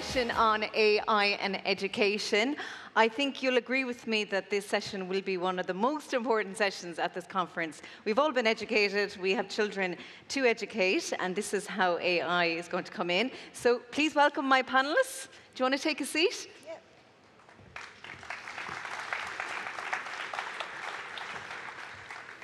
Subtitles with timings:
[0.00, 2.56] session on AI and education.
[2.96, 6.14] I think you'll agree with me that this session will be one of the most
[6.14, 7.82] important sessions at this conference.
[8.06, 9.96] We've all been educated, we have children
[10.28, 13.30] to educate, and this is how AI is going to come in.
[13.52, 15.28] So please welcome my panelists.
[15.54, 16.48] Do you want to take a seat?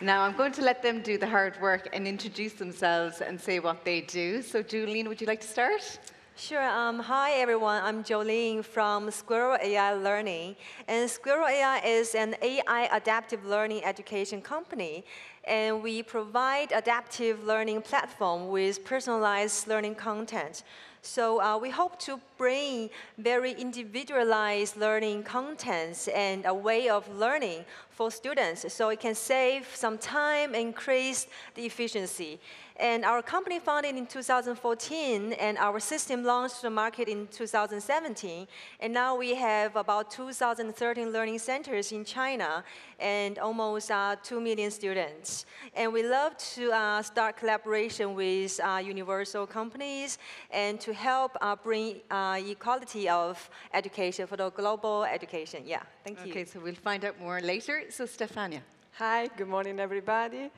[0.03, 3.61] Now, I'm going to let them do the hard work and introduce themselves and say
[3.61, 4.43] what they do.
[4.43, 5.99] So, Joleen, would you like to start?
[6.39, 6.69] Sure.
[6.69, 7.83] Um, hi, everyone.
[7.83, 10.55] I'm Joleen from Squirrel AI Learning.
[10.87, 15.07] And Squirrel AI is an AI adaptive learning education company.
[15.45, 20.63] And we provide adaptive learning platform with personalized learning content.
[21.01, 27.65] So uh, we hope to bring very individualized learning contents and a way of learning
[27.89, 32.41] for students so it can save some time, increase the efficiency.
[32.79, 38.47] And our company founded in 2014, and our system launched to the market in 2017.
[38.81, 42.63] And now we have about 2,013 learning centers in China
[42.99, 45.47] and almost uh, 2 million students.
[45.75, 50.19] And we love to uh, start collaboration with uh, universal companies
[50.51, 55.63] and to help uh, bring uh, equality of education for the global education.
[55.65, 56.31] Yeah, thank you.
[56.31, 57.85] Okay, so we'll find out more later.
[57.89, 58.61] So, Stefania.
[58.99, 60.51] Hi, good morning, everybody.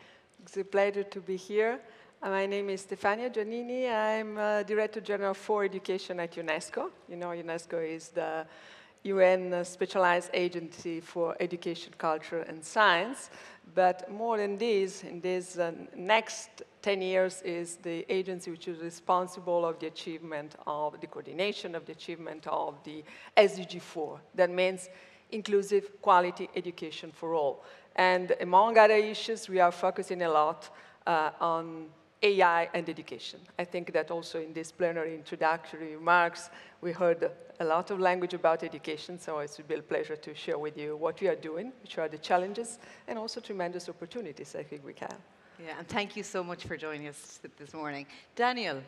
[0.42, 1.80] It's a pleasure to be here.
[2.20, 3.88] Uh, my name is Stefania Giannini.
[3.88, 6.90] I'm uh, Director General for Education at UNESCO.
[7.08, 8.44] You know, UNESCO is the
[9.04, 13.30] UN uh, specialized agency for education, culture, and science.
[13.72, 18.80] But more than this, in this uh, next 10 years is the agency which is
[18.80, 23.04] responsible of the achievement of the coordination of the achievement of the
[23.36, 24.20] SDG 4.
[24.34, 24.88] That means
[25.30, 27.62] inclusive quality education for all.
[27.94, 30.68] And among other issues, we are focusing a lot
[31.06, 31.86] uh, on
[32.22, 33.40] AI and education.
[33.58, 37.30] I think that also in this plenary introductory remarks, we heard
[37.60, 40.76] a lot of language about education, so it would be a pleasure to share with
[40.76, 44.84] you what we are doing, which are the challenges, and also tremendous opportunities I think
[44.84, 45.14] we can.
[45.58, 48.06] Yeah, and thank you so much for joining us this morning.
[48.34, 48.82] Daniel.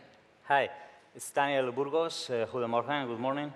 [0.44, 0.68] Hi,
[1.14, 2.30] it's Daniel Burgos.
[2.30, 3.52] Uh, Goedemorgen, good morning.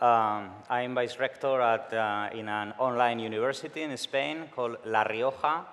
[0.00, 5.66] Um, I'm vice rector at, uh, in an online university in Spain called La Rioja,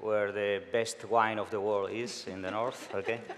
[0.00, 3.20] where the best wine of the world is in the north, okay?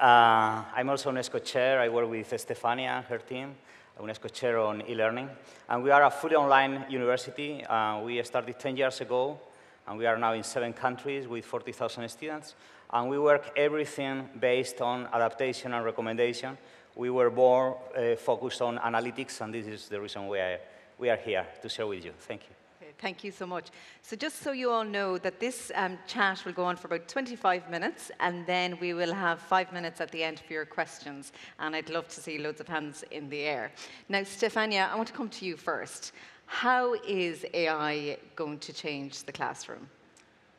[0.00, 1.78] Uh, I'm also UNESCO chair.
[1.78, 3.54] I work with Stefania and her team,
[4.00, 5.28] UNESCO chair on e-learning.
[5.68, 7.62] And we are a fully online university.
[7.66, 9.38] Uh, we started 10 years ago,
[9.86, 12.54] and we are now in seven countries with 40,000 students.
[12.90, 16.56] And we work everything based on adaptation and recommendation.
[16.96, 20.60] We were more uh, focused on analytics, and this is the reason why
[20.98, 22.12] we are here to share with you.
[22.20, 22.59] Thank you.
[23.00, 23.68] Thank you so much.
[24.02, 27.08] So just so you all know that this um, chat will go on for about
[27.08, 31.32] 25 minutes, and then we will have five minutes at the end for your questions.
[31.58, 33.72] And I'd love to see loads of hands in the air.
[34.10, 36.12] Now, Stefania, I want to come to you first.
[36.44, 39.88] How is AI going to change the classroom?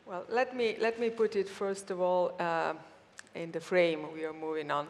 [0.07, 2.73] Well, let me, let me put it first of all uh,
[3.35, 4.87] in the frame we are moving on.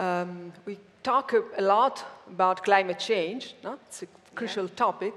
[0.00, 3.54] Um, we talk a lot about climate change.
[3.62, 3.78] No?
[3.86, 4.76] It's a crucial yeah.
[4.76, 5.14] topic,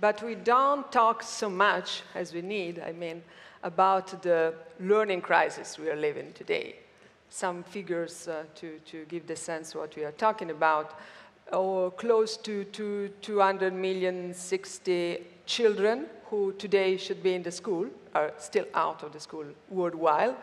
[0.00, 3.22] but we don't talk so much as we need, I mean,
[3.62, 6.76] about the learning crisis we are living today.
[7.30, 10.98] Some figures uh, to, to give the sense what we are talking about.
[11.52, 17.86] Or close to, to 200 million 60 children who today should be in the school
[18.14, 20.36] are still out of the school worldwide,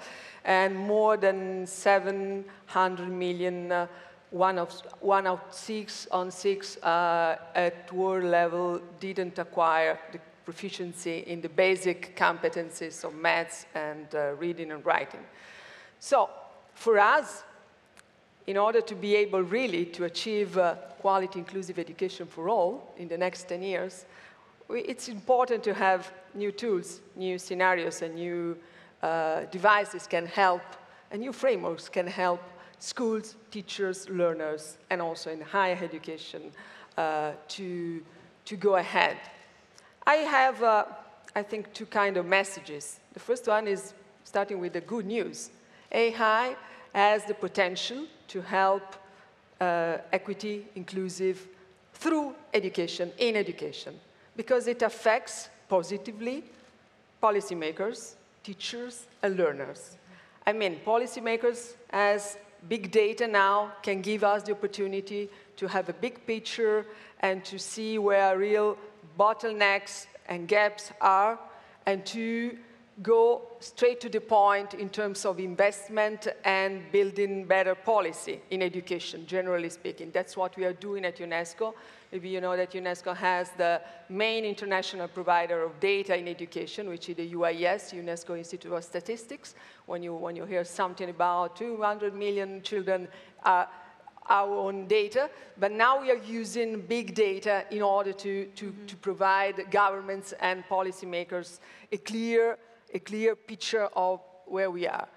[0.43, 3.87] and more than 700 million uh,
[4.31, 4.71] one of,
[5.01, 11.49] one of six on six uh, at world level didn't acquire the proficiency in the
[11.49, 15.19] basic competencies of maths and uh, reading and writing.
[15.99, 16.29] So
[16.73, 17.43] for us,
[18.47, 23.07] in order to be able really to achieve uh, quality inclusive education for all in
[23.07, 24.05] the next 10 years,
[24.67, 28.57] we, it's important to have new tools, new scenarios, and new
[29.03, 30.61] uh, devices can help,
[31.11, 32.41] and new frameworks can help
[32.81, 36.51] schools, teachers, learners, and also in higher education
[36.97, 38.03] uh, to,
[38.43, 39.17] to go ahead.
[40.05, 40.85] I have, uh,
[41.35, 42.99] I think, two kind of messages.
[43.13, 43.93] The first one is
[44.23, 45.51] starting with the good news.
[45.91, 46.55] AI
[46.93, 48.95] has the potential to help
[49.59, 51.47] uh, equity, inclusive,
[51.93, 53.99] through education, in education,
[54.35, 56.43] because it affects positively
[57.21, 59.97] policymakers, teachers, and learners.
[60.47, 62.37] I mean, policymakers as
[62.67, 66.85] big data now can give us the opportunity to have a big picture
[67.19, 68.77] and to see where real
[69.19, 71.39] bottlenecks and gaps are
[71.85, 72.57] and to
[73.01, 79.25] go straight to the point in terms of investment and building better policy in education,
[79.25, 80.11] generally speaking.
[80.11, 81.73] That's what we are doing at UNESCO.
[82.11, 87.09] Maybe you know that UNESCO has the main international provider of data in education, which
[87.09, 89.55] is the UIS, UNESCO Institute of Statistics.
[89.85, 93.07] When you, when you hear something about 200 million children
[93.43, 93.65] uh,
[94.29, 98.73] our own data, but now we are using big data in order to, to, mm
[98.73, 98.87] -hmm.
[98.87, 101.59] to provide governments and policymakers
[101.91, 102.57] a clear
[102.93, 105.07] a clear picture of where we are.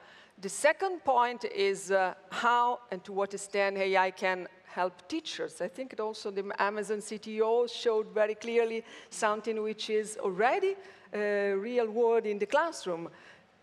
[0.40, 5.60] The second point is uh, how and to what extent AI can help teachers.
[5.60, 10.74] I think also the Amazon CTO showed very clearly something which is already
[11.12, 13.08] a real world in the classroom.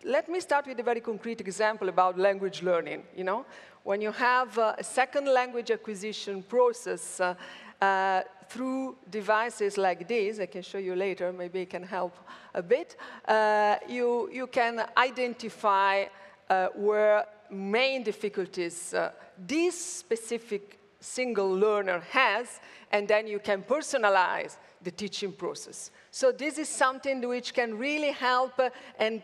[0.04, 3.04] Let me start with a very concrete example about language learning.
[3.16, 3.46] You know,
[3.84, 7.36] when you have uh, a second language acquisition process uh,
[7.82, 12.14] uh, through devices like this, I can show you later, maybe it can help
[12.54, 16.06] a bit, uh, you, you can identify
[16.50, 22.60] uh, where main difficulties uh, this specific single learner has,
[22.92, 25.92] and then you can personalize the teaching process.
[26.12, 28.70] So this is something which can really help uh,
[29.00, 29.22] and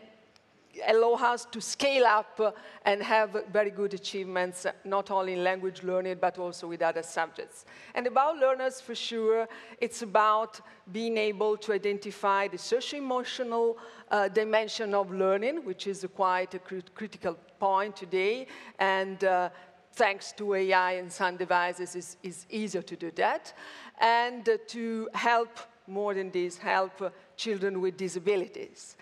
[0.86, 6.18] allow us to scale up and have very good achievements, not only in language learning,
[6.20, 7.64] but also with other subjects.
[7.94, 9.48] And about learners, for sure,
[9.80, 10.60] it's about
[10.92, 13.78] being able to identify the social-emotional
[14.10, 18.46] uh, dimension of learning, which is quite a crit critical point today.
[18.78, 19.50] And uh,
[19.92, 23.52] thanks to AI and some devices, it's, it's easier to do that.
[24.00, 28.96] And uh, to help, more than this, help children with disabilities.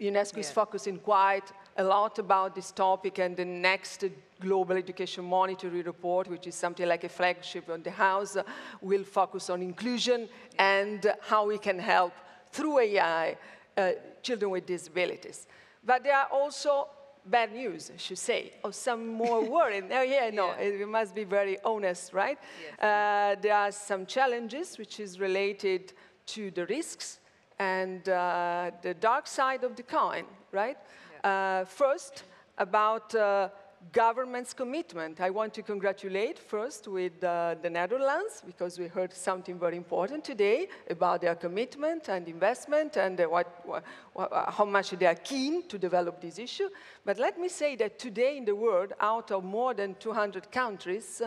[0.00, 0.40] UNESCO yeah.
[0.40, 4.04] is focusing quite a lot about this topic and the next
[4.40, 8.36] global education monitoring report, which is something like a flagship on the house,
[8.80, 10.28] will focus on inclusion
[10.58, 12.12] and how we can help
[12.50, 13.36] through AI
[13.76, 13.90] uh,
[14.22, 15.46] children with disabilities.
[15.84, 16.88] But there are also
[17.24, 19.90] bad news, I should say, or some more worrying.
[19.92, 20.70] oh, yeah, no, yeah.
[20.70, 22.38] we must be very honest, right?
[22.62, 22.80] Yes.
[22.80, 25.92] Uh, there are some challenges which is related
[26.26, 27.20] to the risks
[27.58, 30.76] and uh, the dark side of the coin, right?
[31.24, 31.60] Yeah.
[31.60, 32.24] Uh, first,
[32.58, 33.48] about uh,
[33.92, 35.20] government's commitment.
[35.20, 40.24] I want to congratulate first with uh, the Netherlands because we heard something very important
[40.24, 43.84] today about their commitment and investment and uh, what, what,
[44.32, 46.68] uh, how much they are keen to develop this issue.
[47.04, 51.22] But let me say that today in the world, out of more than 200 countries,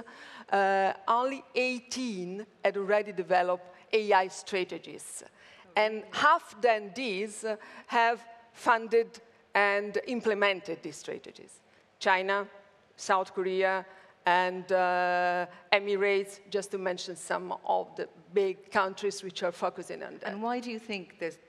[1.08, 5.24] only 18 had already developed AI strategies.
[5.80, 7.46] And half then these
[7.88, 8.20] have
[8.52, 9.22] funded
[9.56, 11.54] and implemented these strategies.
[12.00, 12.38] China,
[12.98, 13.86] South Korea,
[14.26, 20.18] and uh, Emirates, just to mention some of the big countries which are focusing on
[20.20, 20.32] that.
[20.32, 21.04] And why do you think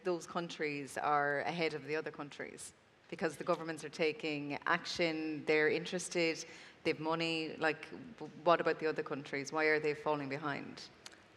[0.04, 2.72] those countries are ahead of the other countries?
[3.08, 6.44] Because the governments are taking action, they're interested,
[6.84, 7.56] they have money.
[7.58, 7.88] Like,
[8.44, 9.52] what about the other countries?
[9.52, 10.82] Why are they falling behind?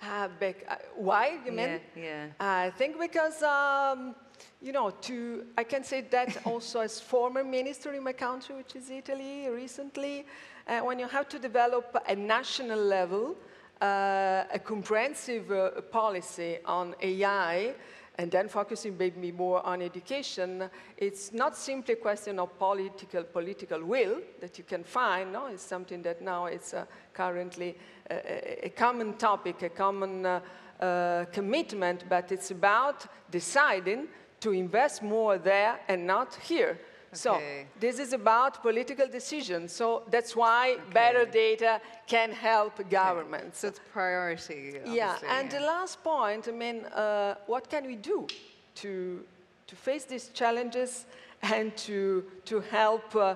[0.05, 0.27] Uh,
[0.67, 1.79] uh, why, you mean?
[1.95, 2.27] Yeah, yeah.
[2.39, 4.15] I think because, um,
[4.61, 8.75] you know, to, I can say that also as former minister in my country, which
[8.75, 10.25] is Italy, recently,
[10.67, 13.35] uh, when you have to develop a national level,
[13.81, 17.73] uh, a comprehensive uh, policy on AI,
[18.15, 23.83] and then focusing maybe more on education, it's not simply a question of political political
[23.83, 25.33] will that you can find.
[25.33, 27.75] No, it's something that now it's uh, currently
[28.09, 30.39] a, a, common topic, a common uh,
[30.79, 34.07] uh, commitment, but it's about deciding
[34.39, 36.77] to invest more there and not here.
[37.13, 37.41] So
[37.79, 39.71] this is about political decisions.
[39.71, 40.81] So that's why okay.
[40.93, 43.59] better data can help governments.
[43.59, 44.79] So it's priority.
[44.85, 45.59] Yeah, and yeah.
[45.59, 48.27] the last point, I mean, uh, what can we do
[48.75, 49.23] to,
[49.67, 51.05] to face these challenges
[51.41, 53.35] and to, to help uh,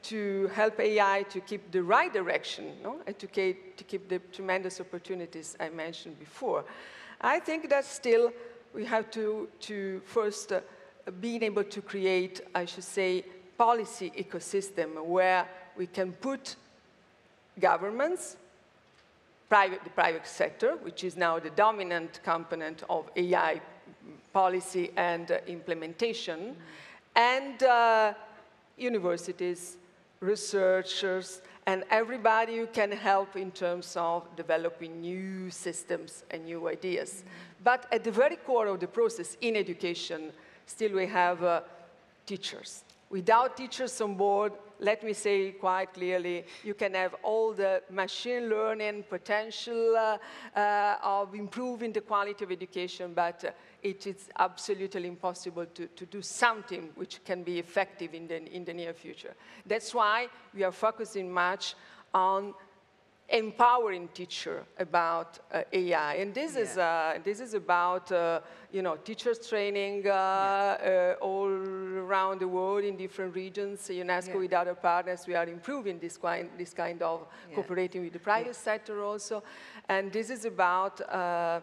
[0.00, 2.96] to help AI to keep the right direction no?
[3.06, 6.64] and to keep, to keep the tremendous opportunities I mentioned before.
[7.20, 8.32] I think that still
[8.74, 10.60] we have to, to first uh,
[11.10, 13.24] being able to create, I should say,
[13.56, 16.56] policy ecosystem where we can put
[17.58, 18.36] governments,
[19.48, 23.60] private, the private sector, which is now the dominant component of AI
[24.32, 27.34] policy and uh, implementation, mm -hmm.
[27.34, 28.14] and uh,
[28.90, 29.76] universities,
[30.20, 37.10] researchers, and everybody who can help in terms of developing new systems and new ideas.
[37.12, 37.64] Mm -hmm.
[37.70, 40.32] But at the very core of the process in education,
[40.68, 41.60] still we have uh,
[42.26, 42.84] teachers.
[43.10, 48.48] Without teachers on board, let me say quite clearly, you can have all the machine
[48.50, 50.18] learning potential uh,
[50.54, 53.50] uh, of improving the quality of education, but uh,
[53.82, 58.64] it is absolutely impossible to, to do something which can be effective in the, in
[58.64, 59.34] the near future.
[59.66, 61.74] That's why we are focusing much
[62.12, 62.54] on
[63.28, 66.14] empowering teacher about uh, AI.
[66.14, 66.60] And this, yeah.
[66.60, 68.40] is, uh, this is about, uh,
[68.72, 71.14] you know, teachers training uh, yeah.
[71.20, 73.88] Uh, all around the world in different regions.
[73.88, 74.36] UNESCO yeah.
[74.36, 78.56] with other partners, we are improving this kind, this kind of cooperating with the private
[78.56, 79.42] sector also.
[79.88, 81.60] And this is about, uh,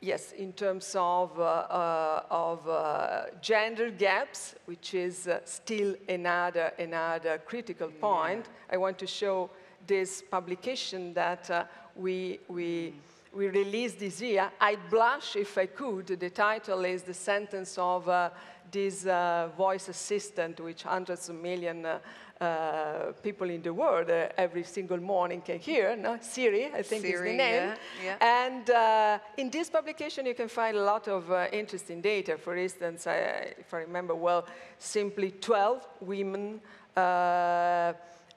[0.00, 8.46] yes, in terms of, of gender gaps, which is still another, another critical point.
[8.68, 9.48] I want to show
[9.86, 11.64] this publication that uh,
[11.94, 12.94] we, we,
[13.32, 14.50] we released this year.
[14.60, 16.06] I'd blush if I could.
[16.06, 18.30] The title is the sentence of uh,
[18.70, 21.98] this uh, voice assistant, which hundreds of million uh,
[22.40, 25.96] uh, people in the world uh, every single morning can hear.
[25.96, 26.18] No?
[26.20, 27.76] Siri, I think Siri, is the name.
[28.04, 28.44] Yeah, yeah.
[28.48, 32.36] And in this publication, you can find a lot of interesting data.
[32.36, 34.46] For instance, I, if I remember well,
[34.78, 36.60] simply 12 women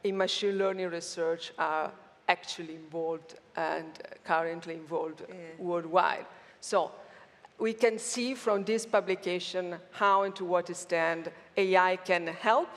[0.04, 1.92] in machine learning research are
[2.28, 5.36] actually involved and currently involved yeah.
[5.58, 6.26] worldwide.
[6.62, 6.92] So
[7.58, 12.70] we can see from this publication how and to what extent AI can help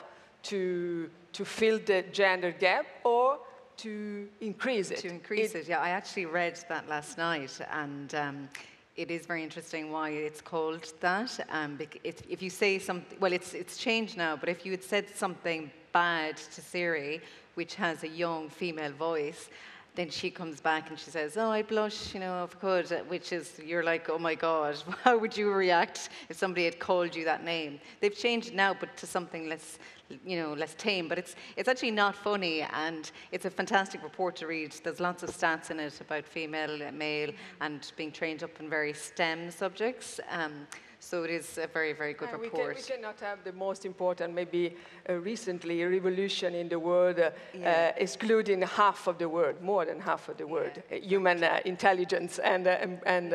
[0.44, 3.38] to, to fill the gender gap or
[3.78, 4.98] to increase it.
[4.98, 5.80] To increase it, it yeah.
[5.80, 8.48] I actually read that last night and um,
[8.96, 11.46] it is very interesting why it's called that.
[11.50, 15.08] Um, if you say something, well, it's, it's changed now, but if you had said
[15.14, 17.20] something bad to Siri,
[17.54, 19.48] which has a young female voice,
[19.94, 22.90] then she comes back and she says, "Oh, I blush, you know, if I could,"
[23.08, 27.14] which is you're like, "Oh my God, how would you react if somebody had called
[27.14, 29.78] you that name?" They've changed now, but to something less,
[30.24, 31.08] you know, less tame.
[31.08, 34.72] But it's it's actually not funny, and it's a fantastic report to read.
[34.82, 39.00] There's lots of stats in it about female, male, and being trained up in various
[39.00, 40.20] STEM subjects.
[40.30, 40.66] Um,
[41.02, 42.52] so it is a very, very good report.
[42.52, 44.76] We, can, we, cannot have the most important, maybe
[45.08, 47.90] uh, recently, revolution in the world, uh, yeah.
[47.90, 50.98] uh, excluding half of the world, more than half of the world, yeah.
[50.98, 53.34] Uh, human uh, intelligence and, uh, and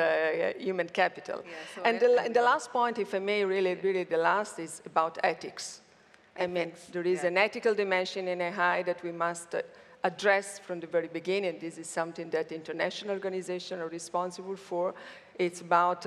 [0.58, 1.44] human capital.
[1.44, 4.60] Yeah, so and, the, and the last point, if I may, really, really the last
[4.60, 5.82] is about ethics.
[6.36, 6.40] ethics.
[6.40, 9.56] I mean, there is an ethical dimension in AI that we must
[10.06, 11.58] address from the very beginning.
[11.60, 14.96] This is something that international organizations are responsible for.
[15.38, 16.06] It's about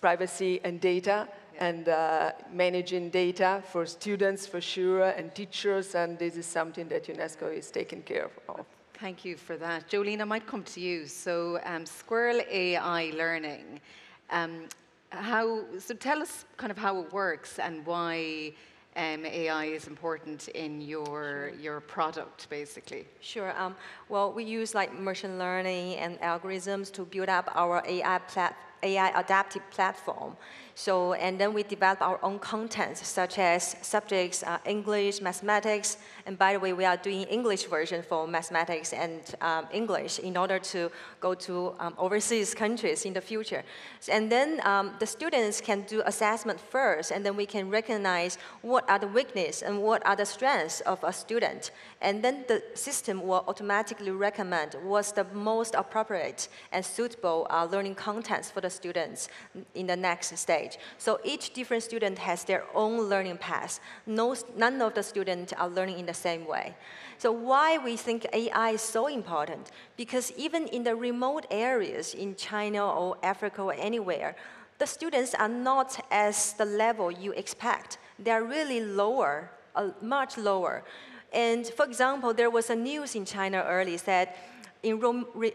[0.00, 1.66] privacy and data yeah.
[1.66, 7.04] and uh, managing data for students for sure and teachers and this is something that
[7.04, 8.64] UNESCO is taking care of.
[8.94, 9.88] Thank you for that.
[9.88, 11.06] Joleen, I might come to you.
[11.06, 13.80] So um, Squirrel AI learning,
[14.28, 14.68] um,
[15.08, 18.52] how, so tell us kind of how it works and why
[18.96, 23.06] um, AI is important in your, your product, basically?
[23.20, 23.58] Sure.
[23.58, 23.74] Um,
[24.10, 29.08] well, we use like machine learning and algorithms to build up our AI platform AI
[29.18, 30.36] adaptive platform.
[30.74, 36.38] So, and then we develop our own content, such as subjects, uh, English, mathematics, and
[36.38, 40.58] by the way, we are doing English version for mathematics and um, English in order
[40.58, 43.62] to go to um, overseas countries in the future.
[44.08, 48.88] And then um, the students can do assessment first, and then we can recognize what
[48.88, 51.72] are the weaknesses and what are the strengths of a student.
[52.00, 57.96] And then the system will automatically recommend what's the most appropriate and suitable uh, learning
[57.96, 59.28] contents for the students
[59.74, 60.78] in the next stage.
[60.98, 63.80] So each different student has their own learning path.
[64.06, 66.74] No, none of the students are learning in the same way.
[67.18, 69.70] So why we think AI is so important?
[69.96, 74.36] Because even in the remote areas in China or Africa or anywhere,
[74.78, 77.98] the students are not as the level you expect.
[78.18, 80.84] They are really lower, uh, much lower.
[81.32, 84.34] And for example, there was a news in China early said
[84.82, 84.98] in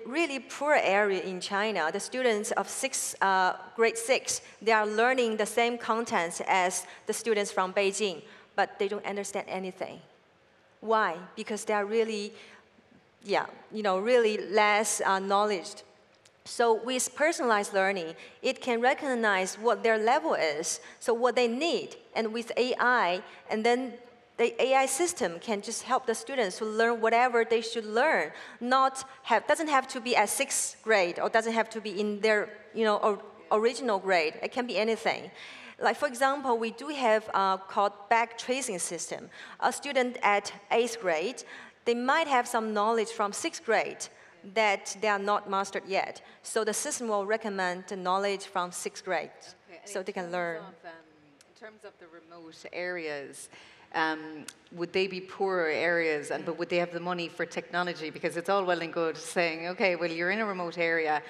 [0.06, 5.38] really poor area in China, the students of six, uh, grade six, they are learning
[5.38, 8.22] the same contents as the students from Beijing,
[8.56, 10.00] but they don't understand anything.
[10.82, 11.18] Why?
[11.36, 12.34] Because they are really,
[13.24, 15.84] yeah, you know, really less uh, knowledge.
[16.44, 18.14] So with personalized learning,
[18.44, 23.66] it can recognize what their level is, so what they need, and with AI, and
[23.66, 23.94] then
[24.38, 28.32] the AI system can just help the students to learn whatever they should learn.
[28.60, 32.20] Not have doesn't have to be at sixth grade or doesn't have to be in
[32.20, 33.20] their you know or,
[33.52, 34.34] original grade.
[34.44, 35.32] It can be anything.
[35.80, 39.30] Like for example, we do have uh, called back tracing system.
[39.60, 41.44] A student at eighth grade,
[41.86, 44.08] they might have some knowledge from sixth grade
[44.54, 46.22] that they are not mastered yet.
[46.44, 49.32] So the system will recommend the knowledge from sixth grade,
[49.70, 49.82] okay.
[49.86, 50.58] so they can learn.
[50.58, 51.06] Of, um,
[51.60, 53.50] terms of the remote areas,
[53.96, 58.10] um, would they be poorer areas, and but would they have the money for technology?
[58.10, 61.22] Because it's all well and good saying, okay, well you're in a remote area,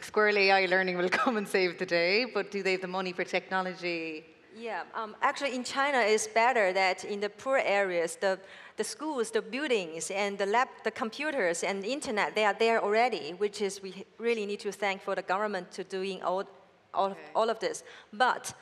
[0.00, 3.12] Squirrel AI Learning will come and save the day, but do they have the money
[3.12, 4.24] for technology?
[4.56, 8.38] Yeah, um, actually in China it's better that in the poor areas, the,
[8.76, 12.82] the schools, the buildings, and the lab, the computers and the internet, they are there
[12.82, 16.44] already, which is we really need to thank for the government to doing all,
[16.92, 17.20] all, Okay.
[17.34, 17.84] all of this.
[18.12, 18.52] But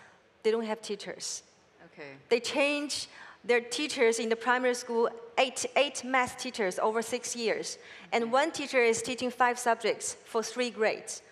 [0.43, 1.43] they don't have teachers.
[1.93, 2.11] Okay.
[2.29, 3.09] They change
[3.49, 7.79] their teachers in the primary school, eight, eight math teachers over six years.
[8.13, 11.23] And one teacher is teaching five subjects for three grades.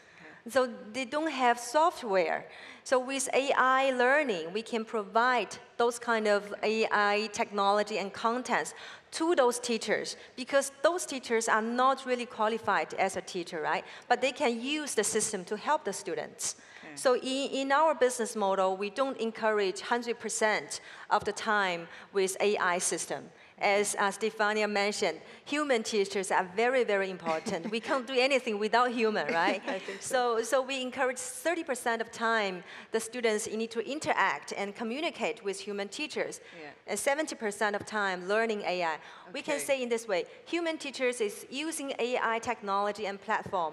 [0.48, 2.46] So they don't have software.
[2.84, 8.72] So with AI learning, we can provide those kind of AI technology and contents
[9.10, 13.84] to those teachers because those teachers are not really qualified as a teacher, right?
[14.08, 16.56] But they can use the system to help the students.
[16.96, 22.78] So in, in our business model, we don't encourage 100% of the time with AI
[22.78, 23.30] system.
[23.58, 27.70] As uh, Stefania mentioned, human teachers are very, very important.
[27.70, 29.62] we can't do anything without human, right?
[30.00, 30.42] so.
[30.42, 32.62] so, we encourage 30% of time
[32.92, 36.40] the students need to interact and communicate with human teachers.
[36.60, 36.92] Yeah.
[36.92, 38.98] And 70% of time learning AI.
[39.32, 43.72] We can say in this way, human teachers is using AI technology and platform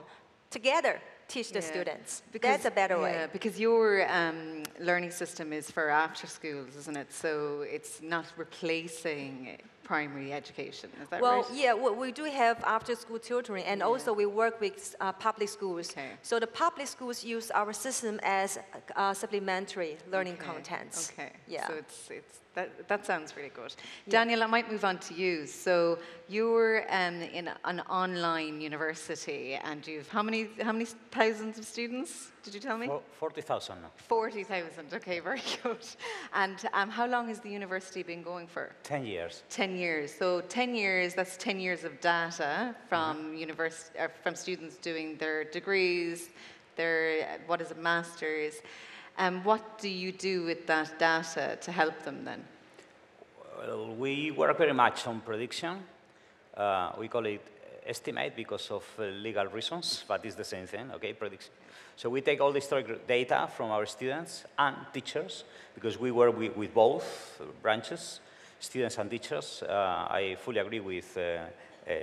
[0.50, 1.72] together teach the Yeah.
[1.74, 2.22] students.
[2.42, 3.28] That's a better way.
[3.32, 7.12] Because your um, learning system is for after schools, isn't it?
[7.12, 10.90] So it's not replacing primary education.
[11.02, 11.54] Is that Well, right?
[11.54, 15.92] yeah, we, we do have after-school tutoring, and also we work with uh, public schools.
[15.92, 16.12] Okay.
[16.22, 18.60] So the public schools use our system as
[18.96, 21.12] uh, supplementary learning Okay, contents.
[21.14, 21.32] Okay.
[21.48, 21.68] Yeah.
[21.68, 23.74] So it's, it's that, that sounds really good.
[24.08, 25.48] Daniel, I might move on to you.
[25.48, 25.98] So
[26.30, 32.32] you're um, in an online university, and you've how many how many thousands of students?
[32.44, 32.90] Did you tell me?
[33.14, 33.78] Forty thousand.
[33.96, 34.94] Forty thousand.
[34.94, 35.78] Okay, very good.
[36.34, 38.72] And um, how long has the university been going for?
[38.84, 39.44] 10 years.
[39.74, 40.14] 10 years.
[40.14, 45.44] So 10 years, that's 10 years of data from univers- uh, from students doing their
[45.46, 46.30] degrees,
[46.76, 48.54] their, what is a masters.
[49.18, 52.44] Um, what do you do with that data to help them then?
[53.58, 55.80] Well, we work very much on prediction.
[56.56, 57.42] Uh, we call it
[57.86, 61.52] estimate because of uh, legal reasons, but it's the same thing, okay, prediction.
[61.96, 65.44] So we take all the historic data from our students and teachers,
[65.74, 68.20] because we work with, with both branches,
[68.64, 69.62] students and teachers.
[69.68, 71.94] Uh, I fully agree with uh, uh,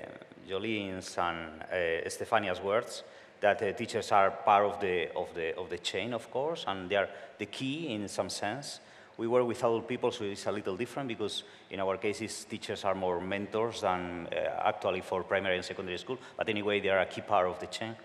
[0.47, 3.03] Joleen's and Stefania's words
[3.41, 6.97] that teachers are part of the, of, the, of the chain, of course, and they
[6.97, 8.81] are the key in some sense.
[9.17, 12.85] We work with adult people, so it's a little different because in our cases, teachers
[12.85, 14.29] are more mentors than
[14.63, 16.19] actually for primary and secondary school.
[16.37, 17.97] But anyway, they are a key part of the chain.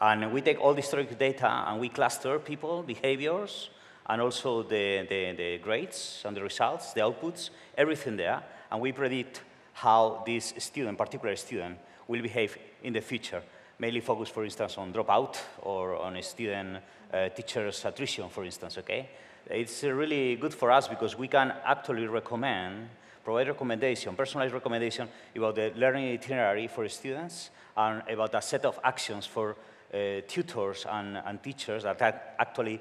[0.00, 3.70] And we take all the historic data and we cluster people, behaviors,
[4.10, 8.42] and also the, the, the grades and the results, the outputs, everything there.
[8.70, 9.42] And we predict
[9.72, 13.40] how this student, particular student, will behave in the future.
[13.78, 16.78] Mainly focused, for instance, on dropout or on student
[17.12, 19.10] uh, teacher's attrition, for instance, okay?
[19.46, 22.88] It's uh, really good for us because we can actually recommend,
[23.22, 28.80] provide recommendation, personalized recommendation about the learning itinerary for students and about a set of
[28.82, 29.54] actions for
[29.94, 32.80] uh, tutors and, and teachers that actually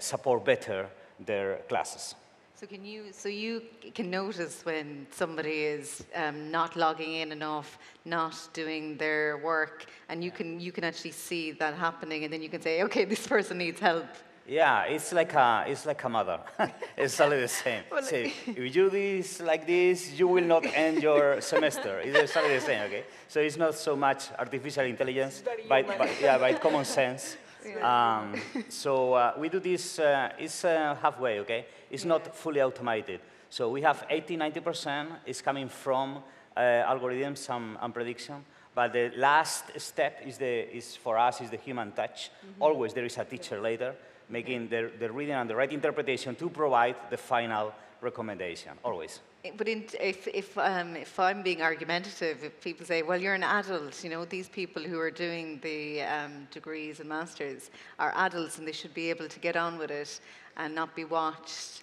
[0.00, 0.88] support better
[1.20, 2.14] their classes.
[2.58, 3.62] So can you so you
[3.94, 10.24] can notice when somebody is um, not logging in enough, not doing their work, and
[10.24, 13.26] you can you can actually see that happening, and then you can say, okay, this
[13.26, 14.06] person needs help.
[14.48, 16.38] Yeah, it's like a, it's like a mother.
[16.58, 17.82] it's exactly the same.
[17.90, 21.98] Well, Say, if you do this like this, you will not end your semester.
[21.98, 23.04] It's exactly the same, okay?
[23.28, 27.36] So it's not so much artificial intelligence, but, but yeah, by common sense.
[27.82, 28.34] Um,
[28.68, 31.66] so uh, we do this, uh, it's uh, halfway, okay?
[31.90, 33.20] It's not fully automated.
[33.50, 36.22] So we have 80, 90% is coming from
[36.56, 38.44] uh, algorithms and, and prediction.
[38.74, 42.30] But the last step is, the, is for us is the human touch.
[42.60, 43.94] Always there is a teacher later
[44.28, 49.20] making the, the reading and the right interpretation to provide the final recommendation, always.
[49.56, 53.42] But in, if, if, um, if I'm being argumentative, if people say, well, you're an
[53.42, 58.58] adult, you know, these people who are doing the um, degrees and masters are adults
[58.58, 60.20] and they should be able to get on with it
[60.56, 61.82] and not be watched.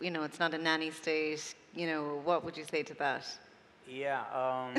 [0.00, 1.54] You know, it's not a nanny state.
[1.74, 3.26] You know, what would you say to that?
[3.88, 4.74] Yeah, um,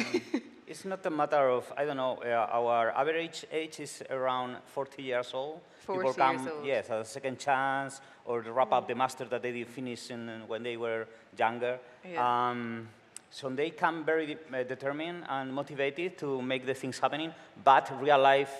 [0.67, 5.01] it's not a matter of, I don't know, uh, our average age is around 40
[5.01, 5.61] years old.
[5.85, 6.65] 40 People come, years old.
[6.65, 10.61] yes, a second chance or wrap up the master that they did finish in, when
[10.61, 11.79] they were younger.
[12.07, 12.49] Yeah.
[12.49, 12.87] Um,
[13.31, 17.91] so they come very de- uh, determined and motivated to make the things happening, but
[18.01, 18.53] real life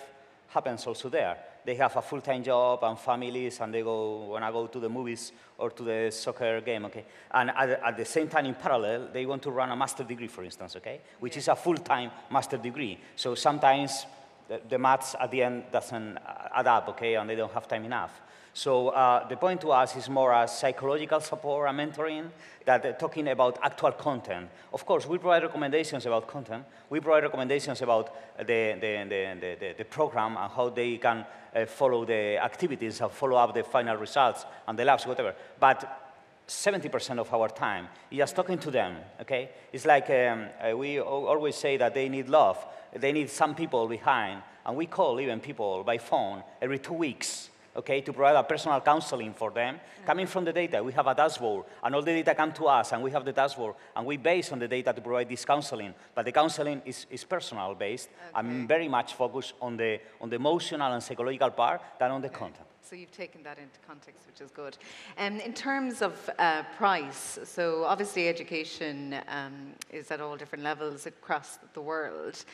[0.48, 1.36] happens also there.
[1.64, 4.88] They have a full-time job and families, and they go want to go to the
[4.88, 7.04] movies or to the soccer game, okay?
[7.30, 10.28] And at, at, the same time, in parallel, they want to run a master degree,
[10.28, 11.00] for instance, okay?
[11.18, 12.98] Which is a full-time master degree.
[13.16, 14.06] So sometimes
[14.48, 17.14] the, the maths at the end doesn't uh, add up, okay?
[17.14, 18.20] And they don't have time enough.
[18.60, 22.28] So uh, the point to us is more a psychological support and mentoring
[22.66, 24.50] that talking about actual content.
[24.74, 26.66] Of course, we provide recommendations about content.
[26.90, 31.24] We provide recommendations about the, the, the, the, the program and how they can
[31.56, 35.34] uh, follow the activities and follow up the final results and the labs, whatever.
[35.58, 36.12] But
[36.46, 39.48] 70% of our time is just talking to them, okay?
[39.72, 42.62] It's like um, uh, we always say that they need love.
[42.94, 47.49] They need some people behind, and we call even people by phone every two weeks
[47.76, 49.76] okay, to provide a personal counseling for them.
[49.76, 50.06] Mm-hmm.
[50.06, 52.92] Coming from the data, we have a dashboard, and all the data come to us,
[52.92, 55.94] and we have the dashboard, and we base on the data to provide this counseling.
[56.14, 58.08] But the counseling is, is personal based.
[58.08, 58.30] Okay.
[58.34, 62.28] I'm very much focused on the, on the emotional and psychological part than on the
[62.28, 62.38] okay.
[62.38, 62.66] content.
[62.82, 64.76] So you've taken that into context, which is good.
[65.16, 71.06] Um, in terms of uh, price, so obviously education um, is at all different levels
[71.06, 72.44] across the world.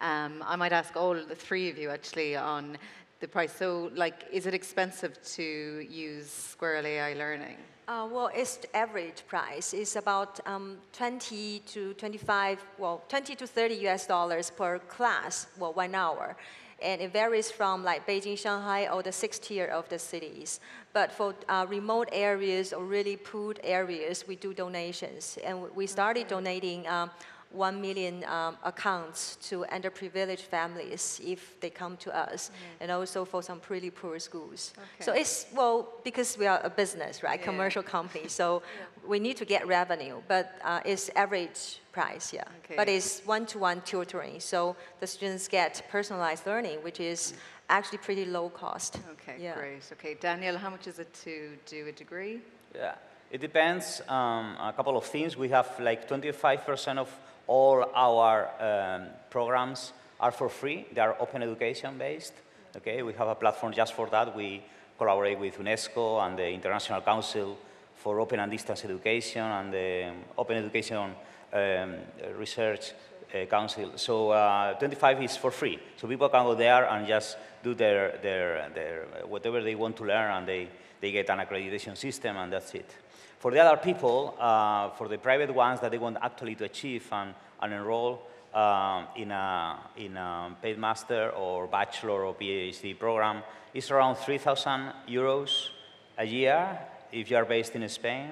[0.00, 2.76] Um, I might ask all the three of you actually on
[3.20, 3.52] the price.
[3.52, 7.56] So, like, is it expensive to use Squirrel AI Learning?
[7.88, 13.86] Uh, well, its average price is about um, 20 to 25, well, 20 to 30
[13.86, 16.36] US dollars per class, well, one hour.
[16.82, 20.60] And it varies from like Beijing, Shanghai, or the sixth tier of the cities.
[20.92, 25.38] But for uh, remote areas or really poor areas, we do donations.
[25.44, 27.10] And we started donating um,
[27.52, 32.52] 1 million um, accounts to underprivileged families if they come to us, mm.
[32.80, 34.72] and also for some pretty poor schools.
[34.76, 35.04] Okay.
[35.04, 37.44] So it's, well, because we are a business, right, yeah.
[37.44, 39.08] commercial company, so yeah.
[39.08, 42.44] we need to get revenue, but uh, it's average price, yeah.
[42.64, 42.76] Okay.
[42.76, 47.34] But it's one-to-one tutoring, so the students get personalized learning, which is
[47.68, 48.98] actually pretty low cost.
[49.12, 49.54] Okay, yeah.
[49.54, 49.82] great.
[49.92, 52.40] Okay, Daniel, how much is it to do a degree?
[52.74, 52.94] Yeah,
[53.30, 55.36] it depends um, a couple of things.
[55.36, 57.10] We have like 25% of
[57.46, 60.86] all our um, programs are for free.
[60.92, 62.34] They are open education based.
[62.76, 64.36] Okay, we have a platform just for that.
[64.36, 64.62] We
[64.98, 67.56] collaborate with UNESCO and the International Council
[67.94, 71.14] for Open and Distance Education and the Open Education
[71.52, 71.94] um,
[72.36, 72.92] Research
[73.34, 73.92] uh, Council.
[73.96, 75.78] So uh, 25 is for free.
[75.96, 80.04] So people can go there and just do their, their, their whatever they want to
[80.04, 80.68] learn and they,
[81.00, 82.94] they get an accreditation system and that's it.
[83.38, 87.06] For the other people, uh, for the private ones that they want actually to achieve
[87.12, 88.22] and, and enroll
[88.54, 93.42] um, in, a, in a paid master or bachelor or PhD program,
[93.74, 95.68] it's around 3,000 euros
[96.16, 96.78] a year
[97.12, 98.30] if you are based in Spain.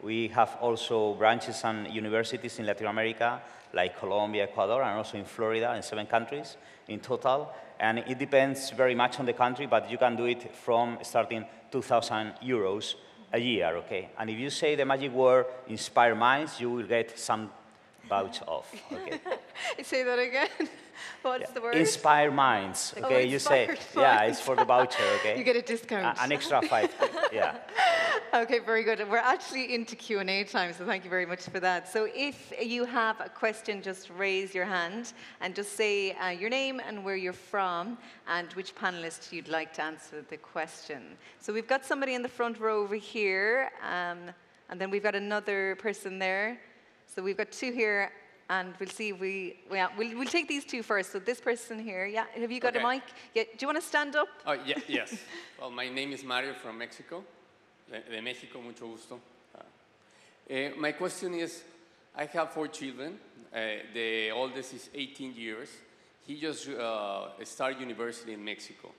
[0.00, 5.24] We have also branches and universities in Latin America, like Colombia, Ecuador, and also in
[5.24, 6.56] Florida, in seven countries
[6.88, 7.50] in total.
[7.80, 11.44] And it depends very much on the country, but you can do it from starting
[11.72, 12.94] 2,000 euros
[13.32, 14.10] a year, okay?
[14.18, 17.50] And if you say the magic word inspire minds, you will get some
[18.08, 19.20] vouch off, okay?
[19.82, 20.48] say that again.
[21.22, 21.54] What's yeah.
[21.54, 21.74] the word?
[21.74, 23.22] Inspire minds, oh, okay?
[23.22, 23.82] Oh, you say, minds.
[23.96, 25.36] yeah, it's for the voucher, okay?
[25.38, 26.18] You get a discount.
[26.18, 26.94] A, an extra five,
[27.32, 27.56] yeah.
[28.32, 28.98] Okay, very good.
[29.08, 31.88] We're actually into Q&A time, so thank you very much for that.
[31.88, 36.50] So if you have a question, just raise your hand and just say uh, your
[36.50, 41.16] name and where you're from and which panelist you'd like to answer the question.
[41.38, 44.30] So we've got somebody in the front row over here, um,
[44.68, 46.58] and then we've got another person there.
[47.06, 48.10] So we've got two here,
[48.50, 51.12] and we'll see if we, yeah, we'll, we'll take these two first.
[51.12, 52.84] So this person here, yeah, have you got okay.
[52.84, 53.02] a mic?
[53.34, 54.28] Yeah, do you want to stand up?
[54.46, 55.16] Oh, yeah, yes.
[55.60, 57.24] well, my name is Mario from Mexico.
[57.90, 59.20] de, de México, mucho gusto.
[60.50, 61.62] Uh, my question is,
[62.14, 63.18] I have four children.
[63.52, 63.58] Uh,
[63.92, 65.70] the oldest is 18 years.
[66.26, 68.92] He just uh, started university in Mexico.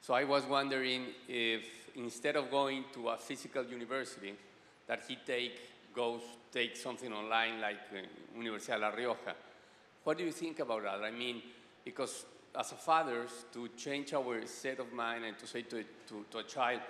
[0.00, 4.34] So I was wondering if instead of going to a physical university,
[4.86, 5.60] that he take
[5.94, 6.22] goes
[6.52, 9.34] take something online like uh, Universidad La Rioja.
[10.04, 11.02] What do you think about that?
[11.04, 11.42] I mean,
[11.84, 12.24] because
[12.58, 16.38] as a fathers, to change our set of mind and to say to, to, to
[16.38, 16.80] a child,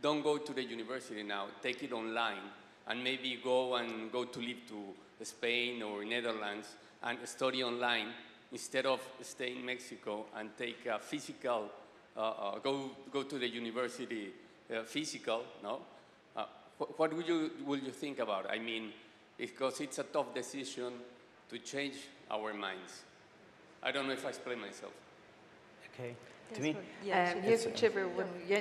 [0.00, 2.42] don't go to the university now, take it online,
[2.86, 6.68] and maybe go and go to live to Spain or Netherlands
[7.02, 8.08] and study online
[8.52, 11.70] instead of stay in Mexico and take a physical,
[12.16, 14.32] uh, uh, go, go to the university
[14.74, 15.80] uh, physical, no?
[16.80, 18.50] Uh, what, what would you, would you think about?
[18.50, 18.92] I mean,
[19.36, 20.92] because it's a tough decision
[21.48, 21.96] to change
[22.30, 23.02] our minds.
[23.82, 24.92] I don't know if I explain myself.
[25.94, 26.14] Okay
[26.54, 26.76] to me?
[27.04, 28.26] Yeah, um, yes, whichever one.
[28.48, 28.60] Yeah,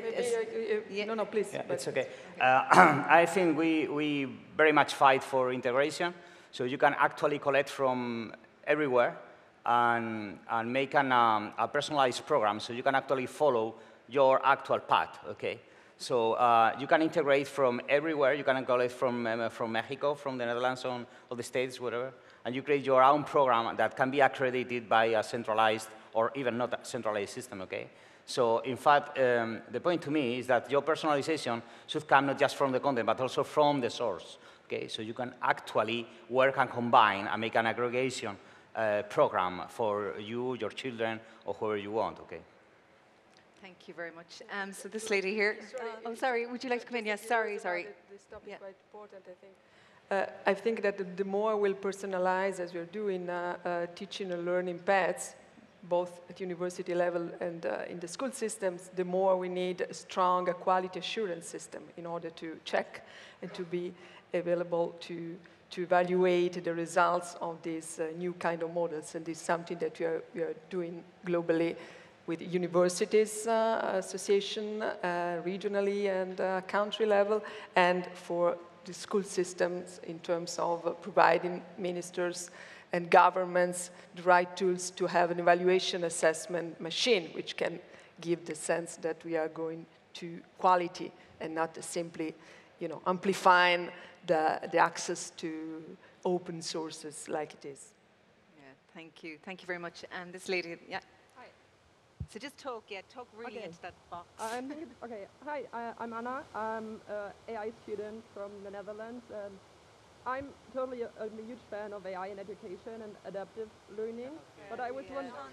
[0.90, 1.50] yeah, no, no, please.
[1.54, 2.08] Yeah, it's okay.
[2.40, 2.64] Uh,
[3.10, 6.14] I think we, we very much fight for integration,
[6.52, 8.34] so you can actually collect from
[8.66, 9.18] everywhere
[9.66, 13.76] and, and make an, um, a personalized program, so you can actually follow
[14.08, 15.60] your actual path, okay?
[16.02, 18.34] So uh, you can integrate from everywhere.
[18.34, 22.14] You can integrate from, um, from Mexico, from the Netherlands, on, or the States, whatever.
[22.46, 26.58] And you create your own program that can be accredited by a centralized or even
[26.58, 27.90] not a centralized system, okay?
[28.26, 32.40] So in fact, um, the point to me is that your personalization should come not
[32.40, 34.88] just from the content, but also from the source, okay?
[34.88, 38.38] So you can actually work and combine and make an aggregation
[38.74, 42.40] uh, program for you, your children, or whoever you want, okay?
[43.62, 44.42] Thank you very much.
[44.62, 45.58] Um, so this lady here.
[46.06, 46.46] oh, sorry.
[46.46, 47.06] Would you like to come in?
[47.06, 47.28] Yes.
[47.28, 47.58] Sorry.
[47.60, 47.88] Sorry.
[48.12, 48.56] This topic Yeah.
[48.56, 49.54] is quite important, I think.
[50.12, 54.32] Uh, I think that the, the more we'll personalize, as we're doing, uh, uh, teaching
[54.32, 55.36] and learning paths,
[55.84, 59.94] both at university level and uh, in the school systems, the more we need a
[59.94, 63.06] strong quality assurance system in order to check
[63.42, 63.94] and to be
[64.34, 65.36] available to,
[65.70, 69.16] to evaluate the results of these uh, new kind of models.
[69.16, 71.76] And this is something that we are, we are doing globally
[72.30, 77.42] with universities uh, association, uh, regionally and uh, country level,
[77.76, 82.52] and for the school systems in terms of providing ministers
[82.94, 87.80] and governments the right tools to have an evaluation assessment machine, which can
[88.22, 91.12] give the sense that we are going to quality
[91.42, 92.36] and not simply,
[92.80, 93.90] you know, amplifying
[94.28, 95.82] the, the access to
[96.26, 97.94] open sources like it is.
[98.56, 98.64] Yeah.
[98.94, 99.38] Thank you.
[99.44, 100.06] Thank you very much.
[100.12, 100.78] And this lady.
[100.88, 101.00] Yeah.
[102.30, 102.34] Hi.
[102.34, 102.84] So just talk.
[102.92, 103.02] Yeah.
[103.10, 103.66] Talk really Okay.
[103.66, 104.28] into that box.
[104.40, 104.72] Uh, I'm
[105.04, 106.46] okay, hi, I, I'm Anna.
[106.54, 109.32] I'm an AI student from the Netherlands.
[109.32, 109.60] And
[110.26, 114.38] I'm totally a, I'm a huge fan of AI in education and adaptive learning.
[114.70, 115.52] But I was, won- um,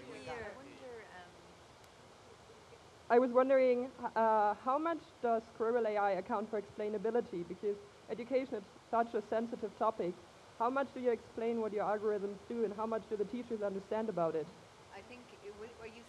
[3.09, 7.47] I was wondering uh, how much does Squirrel AI account for explainability?
[7.47, 7.77] Because
[8.09, 10.15] education is such a sensitive topic.
[10.59, 13.61] How much do you explain what your algorithms do and how much do the teachers
[13.61, 14.47] understand about it?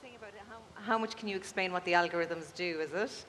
[0.08, 1.72] I think, it wa- were you saying about it, how, how much can you explain
[1.72, 3.24] what the algorithms do, is it?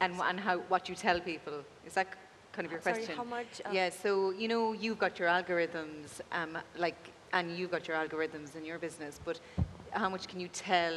[0.00, 1.64] And, and how, what you tell people?
[1.86, 2.08] Is that
[2.52, 3.16] kind of your Sorry, question?
[3.16, 7.70] how much, um, yeah, so, you know, you've got your algorithms, um, like, and you've
[7.70, 9.40] got your algorithms in your business, but
[9.90, 10.92] how much can you tell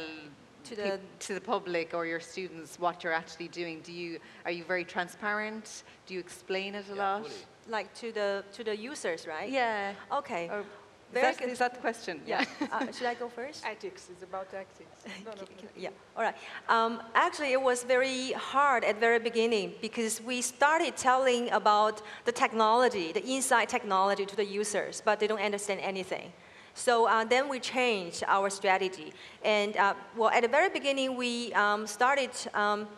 [0.64, 3.80] To peop- the- to the public or your students what you're actually doing?
[3.80, 5.82] Do you, are you very transparent?
[6.06, 7.28] Do you explain it a lot?
[7.68, 9.48] Like to the, to the users, right?
[9.50, 9.92] Yeah.
[10.12, 10.48] Okay.
[10.48, 10.64] Or,
[11.12, 11.52] Very is, that, good.
[11.52, 12.20] is that the question?
[12.26, 12.44] Yeah.
[12.72, 13.64] uh, should I go first?
[13.66, 15.04] Ethics is about ethics.
[15.24, 15.44] No, no,
[15.76, 16.34] Yeah, all right.
[16.68, 22.32] Um, actually, it was very hard at very beginning because we started telling about the
[22.32, 26.32] technology, the inside technology to the users, but they don't understand anything.
[26.74, 29.12] So uh, then we changed our strategy.
[29.44, 32.88] And uh, well, at the very beginning, we um, started um,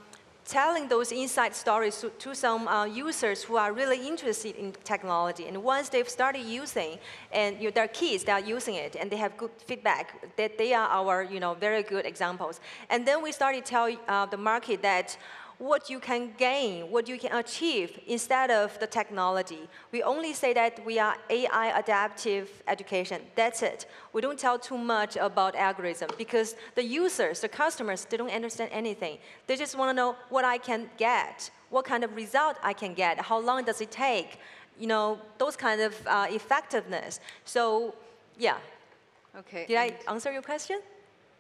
[0.44, 5.46] telling those inside stories to, to some uh, users who are really interested in technology.
[5.46, 6.98] And once they've started using,
[7.33, 10.59] and you know, their kids, they are using it, and they have good feedback, that
[10.59, 12.61] they are our you know, very good examples.
[12.90, 15.16] And then we started telling uh, the market that
[15.58, 19.68] what you can gain, what you can achieve instead of the technology.
[19.92, 23.22] We only say that we are AI adaptive education.
[23.34, 23.86] That's it.
[24.12, 28.70] We don't tell too much about algorithm because the users, the customers, they don't understand
[28.72, 29.18] anything.
[29.46, 32.94] They just want to know what I can get, what kind of result I can
[32.94, 34.38] get, how long does it take,
[34.78, 37.20] you know, those kind of uh, effectiveness.
[37.44, 37.94] So,
[38.38, 38.56] yeah.
[39.38, 39.66] Okay.
[39.66, 40.80] Did I answer your question?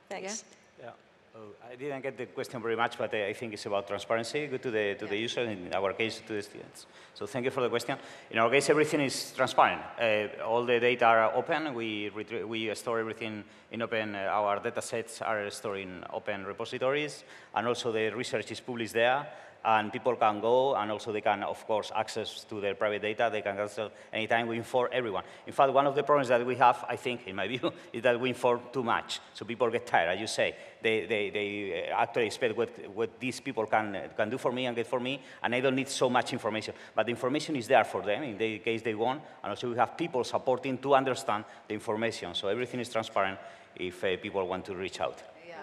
[0.08, 0.44] Thanks.
[0.80, 0.90] Yeah.
[1.36, 4.46] Oh, I didn't get the question very much, but uh, I think it's about transparency,
[4.46, 6.86] good to the, to the user, in our case, to the students.
[7.12, 7.98] So thank you for the question.
[8.30, 9.82] In our case, everything is transparent.
[10.00, 11.74] Uh, all the data are open.
[11.74, 12.12] We,
[12.46, 13.42] we store everything
[13.72, 14.14] in open.
[14.14, 18.94] Uh, our data sets are stored in open repositories, and also the research is published
[18.94, 19.26] there.
[19.64, 23.30] And people can go, and also they can, of course, access to their private data.
[23.32, 24.46] They can cancel anytime.
[24.46, 25.24] We inform everyone.
[25.46, 28.02] In fact, one of the problems that we have, I think, in my view, is
[28.02, 29.20] that we inform too much.
[29.32, 30.54] So people get tired, as you say.
[30.82, 34.52] They, they, they uh, actually expect what, what these people can, uh, can do for
[34.52, 36.74] me and get for me, and I don't need so much information.
[36.94, 39.76] But the information is there for them in the case they want, and also we
[39.76, 42.34] have people supporting to understand the information.
[42.34, 43.38] So everything is transparent
[43.76, 45.22] if uh, people want to reach out.
[45.48, 45.56] Yeah,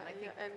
[0.44, 0.54] and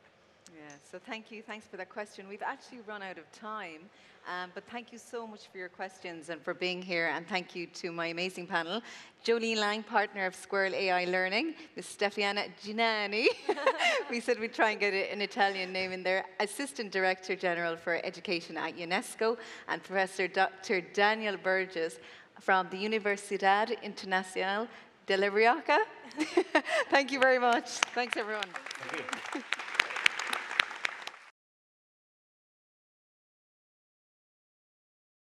[0.90, 1.42] So thank you.
[1.42, 2.28] Thanks for that question.
[2.28, 3.82] We've actually run out of time,
[4.26, 7.10] um, but thank you so much for your questions and for being here.
[7.14, 8.82] And thank you to my amazing panel
[9.24, 11.96] Joleen Liang, partner of Squirrel AI Learning, Ms.
[11.98, 13.26] Stefiana Ginani.
[14.10, 18.00] we said we'd try and get an Italian name in there, Assistant Director General for
[18.04, 19.36] Education at UNESCO,
[19.68, 20.80] and Professor Dr.
[20.80, 21.98] Daniel Burgos
[22.40, 24.68] from the Universidad Internacional
[25.06, 25.78] de La Rioja.
[26.90, 27.68] Thank you very much.
[27.94, 28.48] Thanks, everyone.
[29.32, 29.44] Thank.